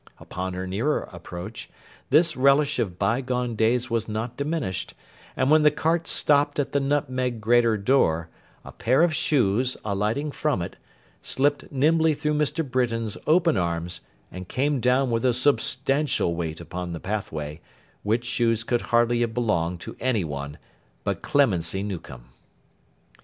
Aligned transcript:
Upon 0.19 0.53
her 0.53 0.65
nearer 0.65 1.07
approach, 1.13 1.69
this 2.09 2.35
relish 2.35 2.79
of 2.79 2.97
by 2.97 3.21
gone 3.21 3.53
days 3.55 3.91
was 3.91 4.09
not 4.09 4.35
diminished; 4.35 4.95
and 5.37 5.51
when 5.51 5.61
the 5.61 5.69
cart 5.69 6.07
stopped 6.07 6.57
at 6.57 6.71
the 6.71 6.79
Nutmeg 6.79 7.39
Grater 7.39 7.77
door, 7.77 8.27
a 8.65 8.71
pair 8.71 9.03
of 9.03 9.13
shoes, 9.15 9.77
alighting 9.85 10.31
from 10.31 10.59
it, 10.63 10.75
slipped 11.21 11.71
nimbly 11.71 12.15
through 12.15 12.33
Mr. 12.33 12.67
Britain's 12.67 13.15
open 13.27 13.57
arms, 13.57 14.01
and 14.31 14.47
came 14.47 14.79
down 14.79 15.11
with 15.11 15.23
a 15.23 15.35
substantial 15.35 16.33
weight 16.33 16.59
upon 16.59 16.93
the 16.93 16.99
pathway, 16.99 17.61
which 18.01 18.25
shoes 18.25 18.63
could 18.63 18.81
hardly 18.89 19.21
have 19.21 19.35
belonged 19.35 19.79
to 19.81 19.95
any 19.99 20.23
one 20.23 20.57
but 21.03 21.21
Clemency 21.21 21.83
Newcome. 21.83 22.29